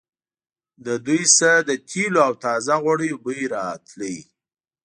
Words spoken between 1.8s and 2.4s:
تېلو او